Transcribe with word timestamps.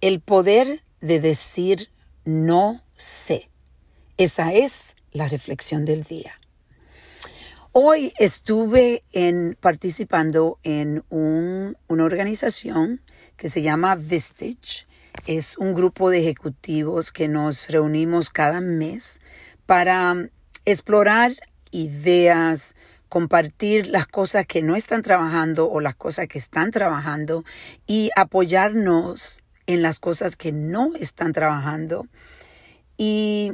El 0.00 0.20
poder 0.20 0.84
de 1.00 1.18
decir 1.18 1.90
no 2.24 2.84
sé. 2.96 3.50
Esa 4.16 4.52
es 4.52 4.94
la 5.10 5.28
reflexión 5.28 5.84
del 5.84 6.04
día. 6.04 6.38
Hoy 7.72 8.12
estuve 8.16 9.02
participando 9.58 10.60
en 10.62 11.02
una 11.10 12.04
organización 12.04 13.00
que 13.36 13.50
se 13.50 13.62
llama 13.62 13.96
Vistage. 13.96 14.86
Es 15.26 15.58
un 15.58 15.74
grupo 15.74 16.10
de 16.10 16.20
ejecutivos 16.20 17.10
que 17.10 17.26
nos 17.26 17.68
reunimos 17.68 18.30
cada 18.30 18.60
mes 18.60 19.20
para 19.66 20.28
explorar 20.64 21.34
ideas, 21.72 22.76
compartir 23.08 23.88
las 23.88 24.06
cosas 24.06 24.46
que 24.46 24.62
no 24.62 24.76
están 24.76 25.02
trabajando 25.02 25.68
o 25.68 25.80
las 25.80 25.96
cosas 25.96 26.28
que 26.28 26.38
están 26.38 26.70
trabajando 26.70 27.44
y 27.88 28.10
apoyarnos 28.14 29.42
en 29.68 29.82
las 29.82 30.00
cosas 30.00 30.34
que 30.34 30.50
no 30.50 30.94
están 30.98 31.32
trabajando. 31.32 32.08
Y 32.96 33.52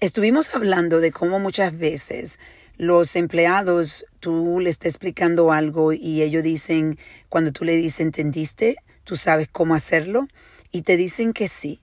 estuvimos 0.00 0.54
hablando 0.54 1.00
de 1.00 1.10
cómo 1.10 1.40
muchas 1.40 1.76
veces 1.76 2.38
los 2.76 3.16
empleados, 3.16 4.04
tú 4.20 4.60
le 4.60 4.68
estás 4.68 4.92
explicando 4.92 5.50
algo 5.50 5.92
y 5.94 6.22
ellos 6.22 6.42
dicen, 6.42 6.98
cuando 7.28 7.50
tú 7.50 7.64
le 7.64 7.74
dices, 7.74 8.00
¿entendiste? 8.00 8.76
¿Tú 9.02 9.16
sabes 9.16 9.48
cómo 9.50 9.74
hacerlo? 9.74 10.28
Y 10.72 10.82
te 10.82 10.96
dicen 10.96 11.32
que 11.32 11.48
sí. 11.48 11.80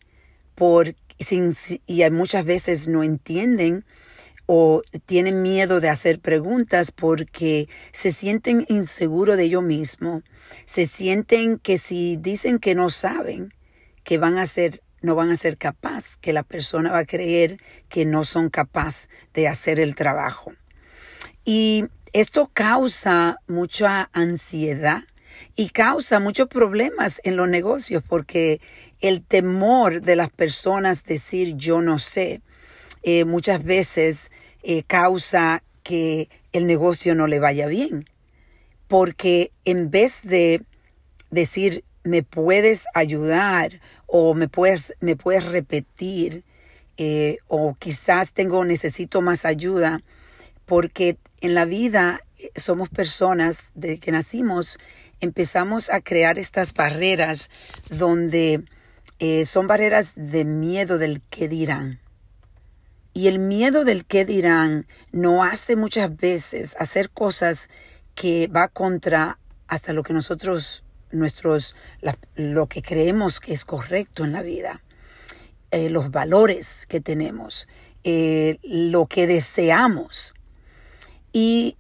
Por, 0.54 0.94
sin, 1.18 1.52
y 1.88 2.08
muchas 2.12 2.46
veces 2.46 2.88
no 2.88 3.02
entienden 3.02 3.86
o 4.46 4.84
tienen 5.06 5.42
miedo 5.42 5.80
de 5.80 5.90
hacer 5.90 6.20
preguntas 6.20 6.92
porque 6.92 7.68
se 7.92 8.12
sienten 8.12 8.66
inseguros 8.70 9.36
de 9.36 9.46
ellos 9.46 9.64
mismos, 9.64 10.22
se 10.66 10.86
sienten 10.86 11.58
que 11.58 11.80
si 11.80 12.18
dicen 12.18 12.60
que 12.60 12.76
no 12.76 12.92
saben, 12.92 13.54
que 14.04 14.18
van 14.18 14.38
a 14.38 14.46
ser 14.46 14.82
no 15.04 15.16
van 15.16 15.32
a 15.32 15.36
ser 15.36 15.58
capaz, 15.58 16.16
que 16.16 16.32
la 16.32 16.44
persona 16.44 16.92
va 16.92 17.00
a 17.00 17.06
creer 17.06 17.58
que 17.90 18.06
no 18.06 18.24
son 18.24 18.50
capaz 18.50 19.10
de 19.34 19.50
hacer 19.50 19.82
el 19.82 19.96
trabajo. 19.96 20.54
Y 21.44 21.86
esto 22.14 22.50
causa 22.54 23.38
mucha 23.48 24.10
ansiedad 24.14 25.04
y 25.58 25.70
causa 25.70 26.22
muchos 26.22 26.48
problemas 26.48 27.20
en 27.26 27.36
los 27.36 27.50
negocios 27.50 28.02
porque 28.08 28.62
el 29.02 29.22
temor 29.22 30.02
de 30.02 30.16
las 30.16 30.30
personas 30.30 31.04
decir 31.04 31.56
yo 31.58 31.82
no 31.82 32.00
sé 32.00 32.42
eh, 33.04 33.26
muchas 33.26 33.64
veces 33.64 34.32
eh, 34.64 34.84
causa 34.84 35.64
que 35.84 36.30
el 36.54 36.66
negocio 36.66 37.14
no 37.14 37.28
le 37.28 37.40
vaya 37.40 37.68
bien. 37.68 38.06
Porque 38.88 39.52
en 39.66 39.92
vez 39.92 40.22
de 40.24 40.62
decir 41.30 41.84
me 42.04 42.24
puedes 42.24 42.86
ayudar 42.94 43.82
o 44.06 44.34
me 44.34 44.48
puedes, 44.48 44.96
me 45.00 45.16
puedes 45.16 45.46
repetir 45.46 46.44
eh, 46.98 47.38
o 47.48 47.74
quizás 47.74 48.34
tengo, 48.34 48.64
necesito 48.66 49.22
más 49.22 49.46
ayuda, 49.46 50.04
porque 50.66 51.18
en 51.42 51.56
la 51.56 51.66
vida 51.66 52.22
eh, 52.38 52.52
somos 52.56 52.90
personas, 52.90 53.72
de 53.74 53.98
que 53.98 54.12
nacimos, 54.12 54.78
empezamos 55.20 55.90
a 55.90 56.02
crear 56.02 56.38
estas 56.38 56.74
barreras 56.74 57.50
donde 57.90 58.64
eh, 59.20 59.46
son 59.46 59.68
barreras 59.68 60.14
de 60.16 60.46
miedo 60.46 60.98
del 60.98 61.22
que 61.22 61.48
dirán. 61.48 62.00
Y 63.14 63.28
el 63.28 63.40
miedo 63.40 63.86
del 63.86 64.06
qué 64.06 64.26
dirán 64.26 64.88
no 65.12 65.44
hace 65.44 65.76
muchas 65.76 66.16
veces 66.16 66.76
hacer 66.80 67.10
cosas 67.10 67.70
que 68.16 68.48
va 68.48 68.68
contra 68.68 69.40
hasta 69.68 69.94
lo 69.94 70.04
que 70.04 70.14
nosotros 70.14 70.84
nuestros, 71.14 71.76
lo 72.36 72.68
que 72.68 72.82
creemos 72.82 73.40
que 73.40 73.54
es 73.54 73.66
correcto 73.66 74.26
en 74.26 74.34
la 74.34 74.42
vida, 74.42 74.84
eh, 75.72 75.90
los 75.90 76.12
valores 76.12 76.86
que 76.86 77.00
tenemos, 77.00 77.68
eh, 78.04 78.60
lo 78.64 79.06
que 79.06 79.28
deseamos. 79.28 80.34
Y 81.32 81.78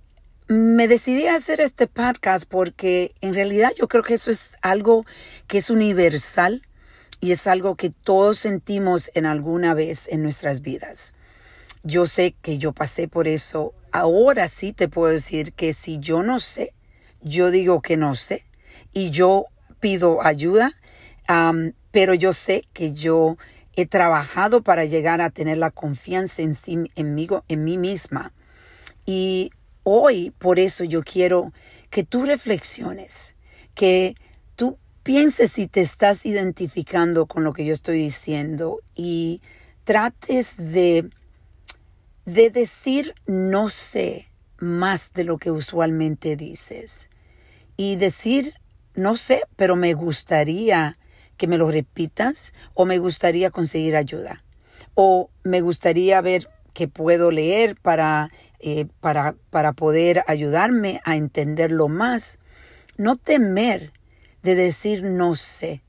me 0.47 0.87
decidí 0.87 1.27
a 1.27 1.35
hacer 1.35 1.61
este 1.61 1.87
podcast 1.87 2.45
porque 2.47 3.13
en 3.21 3.33
realidad 3.33 3.71
yo 3.77 3.87
creo 3.87 4.03
que 4.03 4.15
eso 4.15 4.31
es 4.31 4.57
algo 4.61 5.05
que 5.47 5.57
es 5.57 5.69
universal 5.69 6.63
y 7.19 7.31
es 7.31 7.47
algo 7.47 7.75
que 7.75 7.89
todos 7.89 8.39
sentimos 8.39 9.09
en 9.13 9.25
alguna 9.25 9.73
vez 9.73 10.07
en 10.09 10.23
nuestras 10.23 10.61
vidas. 10.61 11.13
Yo 11.83 12.07
sé 12.07 12.35
que 12.41 12.57
yo 12.57 12.71
pasé 12.71 13.07
por 13.07 13.27
eso. 13.27 13.73
Ahora 13.91 14.47
sí 14.47 14.73
te 14.73 14.87
puedo 14.87 15.11
decir 15.11 15.53
que 15.53 15.73
si 15.73 15.99
yo 15.99 16.23
no 16.23 16.39
sé, 16.39 16.73
yo 17.21 17.51
digo 17.51 17.81
que 17.81 17.97
no 17.97 18.15
sé 18.15 18.45
y 18.93 19.09
yo 19.09 19.45
pido 19.79 20.25
ayuda, 20.25 20.71
pero 21.91 22.13
yo 22.13 22.33
sé 22.33 22.63
que 22.73 22.93
yo 22.93 23.37
he 23.75 23.85
trabajado 23.85 24.61
para 24.61 24.85
llegar 24.85 25.21
a 25.21 25.29
tener 25.29 25.57
la 25.57 25.71
confianza 25.71 26.41
en, 26.41 26.55
sí, 26.55 26.77
en, 26.95 27.15
mí, 27.15 27.27
en 27.47 27.63
mí 27.63 27.77
misma. 27.77 28.33
Y 29.05 29.51
hoy 29.83 30.31
por 30.37 30.59
eso 30.59 30.83
yo 30.83 31.03
quiero 31.03 31.51
que 31.89 32.03
tú 32.03 32.25
reflexiones, 32.25 33.35
que 33.75 34.15
tú 34.55 34.77
pienses 35.03 35.51
si 35.51 35.67
te 35.67 35.81
estás 35.81 36.25
identificando 36.25 37.25
con 37.25 37.43
lo 37.43 37.53
que 37.53 37.65
yo 37.65 37.73
estoy 37.73 37.97
diciendo 37.97 38.79
y 38.95 39.41
trates 39.83 40.55
de, 40.57 41.09
de 42.25 42.49
decir 42.49 43.13
no 43.25 43.69
sé 43.69 44.29
más 44.57 45.13
de 45.13 45.25
lo 45.25 45.37
que 45.37 45.51
usualmente 45.51 46.35
dices 46.35 47.09
y 47.75 47.97
decir 47.97 48.53
no 48.95 49.15
sé, 49.15 49.43
pero 49.55 49.75
me 49.75 49.93
gustaría 49.93 50.97
que 51.37 51.47
me 51.47 51.57
lo 51.57 51.69
repitas 51.71 52.53
o 52.73 52.85
me 52.85 52.99
gustaría 52.99 53.49
conseguir 53.49 53.95
ayuda 53.95 54.43
o 54.95 55.29
me 55.43 55.61
gustaría 55.61 56.21
ver 56.21 56.49
qué 56.73 56.87
puedo 56.87 57.31
leer 57.31 57.75
para, 57.75 58.31
eh, 58.59 58.85
para, 58.99 59.35
para 59.49 59.73
poder 59.73 60.23
ayudarme 60.27 61.01
a 61.05 61.15
entenderlo 61.15 61.87
más. 61.87 62.39
No 62.97 63.15
temer 63.15 63.91
de 64.41 64.55
decir 64.55 65.03
no 65.03 65.35
sé. 65.35 65.83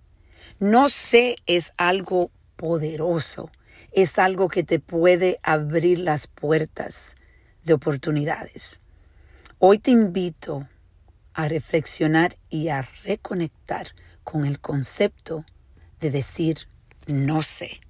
No 0.58 0.88
sé 0.88 1.36
es 1.46 1.72
algo 1.76 2.30
poderoso, 2.56 3.50
es 3.92 4.18
algo 4.18 4.48
que 4.48 4.62
te 4.62 4.78
puede 4.78 5.38
abrir 5.42 5.98
las 5.98 6.26
puertas 6.26 7.16
de 7.64 7.74
oportunidades. 7.74 8.80
Hoy 9.58 9.78
te 9.78 9.90
invito 9.90 10.68
a 11.34 11.48
reflexionar 11.48 12.36
y 12.48 12.68
a 12.68 12.88
reconectar 13.04 13.88
con 14.22 14.44
el 14.44 14.60
concepto 14.60 15.44
de 16.00 16.10
decir 16.10 16.68
no 17.06 17.42
sé. 17.42 17.80